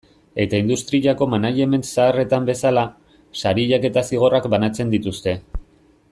Eta 0.43 0.59
industriako 0.61 1.27
management 1.33 1.87
zaharretan 1.89 2.47
bezala, 2.49 2.85
sariak 3.43 3.85
eta 3.93 4.05
zigorrak 4.13 4.49
banatzen 4.55 4.95
dituzte. 4.97 5.37